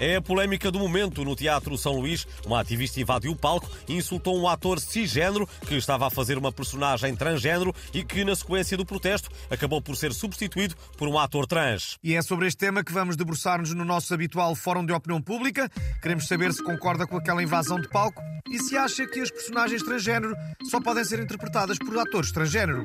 [0.00, 2.26] É a polémica do momento no Teatro São Luís.
[2.46, 6.50] Uma ativista invadiu o palco e insultou um ator cisgênero que estava a fazer uma
[6.50, 11.46] personagem transgênero e que, na sequência do protesto, acabou por ser substituído por um ator
[11.46, 11.98] trans.
[12.02, 15.70] E é sobre este tema que vamos debruçar-nos no nosso habitual Fórum de Opinião Pública.
[16.00, 19.82] Queremos saber se concorda com aquela invasão de palco e se acha que as personagens
[19.82, 20.34] transgênero
[20.70, 22.84] só podem ser interpretadas por atores transgênero.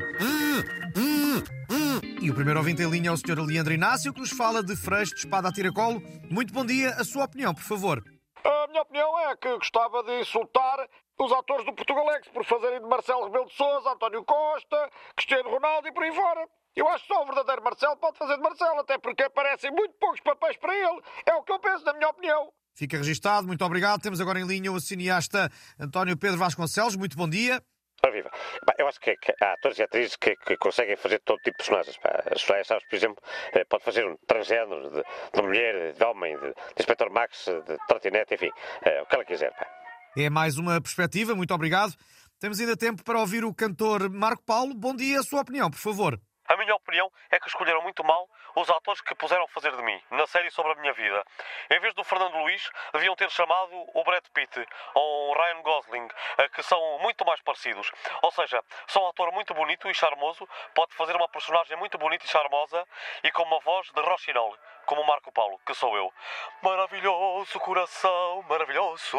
[2.26, 3.40] E o primeiro ouvinte em linha é o Sr.
[3.40, 6.02] Leandro Inácio, que nos fala de Freixo de Espada a Tiracolo.
[6.28, 8.04] Muito bom dia, a sua opinião, por favor.
[8.44, 10.90] A minha opinião é que gostava de insultar
[11.20, 15.88] os atores do Portugalex por fazerem de Marcelo Rebelo de Sousa, António Costa, Cristiano Ronaldo
[15.88, 16.48] e por aí fora.
[16.76, 19.94] Eu acho que só o verdadeiro Marcelo pode fazer de Marcelo, até porque aparecem muito
[20.00, 21.00] poucos papéis para ele.
[21.28, 22.52] É o que eu penso, na minha opinião.
[22.74, 24.02] Fica registado, muito obrigado.
[24.02, 26.96] Temos agora em linha o cineasta António Pedro Vasconcelos.
[26.96, 27.62] Muito bom dia.
[28.06, 28.30] Ora viva.
[28.78, 31.58] Eu acho que, que, há atores e atrizes que, que, conseguem fazer todo tipo de
[31.58, 31.98] personagens.
[32.04, 35.04] A Soraya Salles, por exemplo, eh, pode fazer um transgênero de,
[35.34, 38.52] de mulher, de homem, de, de Inspector Max, de trotinete, enfim,
[38.84, 39.52] é, o que ela quiser.
[39.56, 39.68] Pá.
[40.16, 41.96] É mais uma perspectiva, muito obrigado.
[42.40, 44.76] Temos ainda tempo para ouvir o cantor Marco Paulo.
[44.76, 46.20] Bom dia, a sua opinião, por favor.
[46.48, 50.00] A minha opinião é que escolheram muito mal os atores que puseram fazer de mim
[50.12, 51.26] na série sobre a minha vida.
[51.70, 56.08] Em vez do Fernando Luís, deviam ter chamado o Brad Pitt ou o Ryan Gosling,
[56.54, 57.92] que são muito mais parecidos.
[58.22, 62.26] Ou seja, são um ator muito bonito e charmoso, pode fazer uma personagem muito bonita
[62.26, 62.86] e charmosa
[63.24, 64.56] e com uma voz de Rochinol,
[64.86, 66.14] como Marco Paulo, que sou eu.
[66.62, 69.18] Maravilhoso coração, maravilhoso.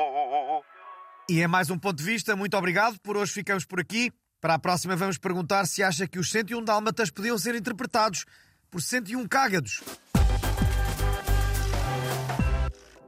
[1.28, 2.36] E é mais um ponto de vista.
[2.36, 2.98] Muito obrigado.
[3.00, 4.12] Por hoje ficamos por aqui.
[4.40, 8.24] Para a próxima vamos perguntar se acha que os 101 dálmatas podiam ser interpretados
[8.70, 9.82] por 101 cágados.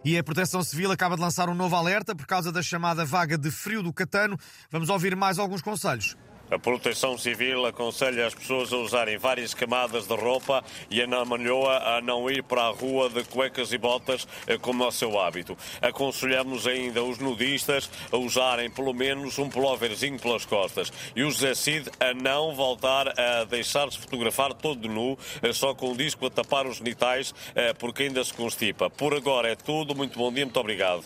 [0.04, 3.36] E a Proteção Civil acaba de lançar um novo alerta por causa da chamada vaga
[3.36, 4.38] de frio do Catano.
[4.70, 6.16] Vamos ouvir mais alguns conselhos.
[6.50, 11.76] A Proteção Civil aconselha as pessoas a usarem várias camadas de roupa e a Namanhoa
[11.96, 15.20] a não ir para a rua de cuecas e botas eh, como é o seu
[15.20, 15.58] hábito.
[15.82, 21.54] Aconselhamos ainda os nudistas a usarem pelo menos um pulloverzinho pelas costas e o José
[21.54, 26.30] Cid a não voltar a deixar-se fotografar todo nu, eh, só com o disco a
[26.30, 28.88] tapar os genitais, eh, porque ainda se constipa.
[28.88, 29.94] Por agora é tudo.
[29.94, 31.04] Muito bom dia, muito obrigado.